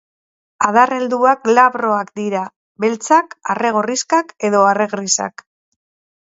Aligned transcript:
Adar 0.67 0.93
helduak 0.95 1.43
glabroak 1.49 2.09
dira, 2.21 2.41
beltzak, 2.85 3.37
arre-gorrixkak 3.55 4.35
edo 4.51 4.65
arre-grisak. 4.71 5.47